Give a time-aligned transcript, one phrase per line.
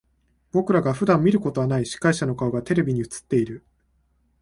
[0.51, 3.63] 僕らが普段見ることはない司会者の顔がテレビに映っている。